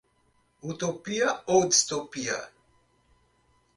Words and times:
Utopia 0.75 1.29
ou 1.57 1.67
distopia? 1.73 2.39